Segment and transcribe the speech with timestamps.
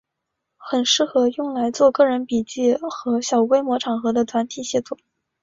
[0.57, 4.97] 很适合用来做个人笔记和小规模场合的团体写作。